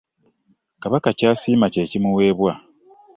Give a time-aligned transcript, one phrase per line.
[0.81, 2.51] kabaka kyasiima kye kimuweebwa.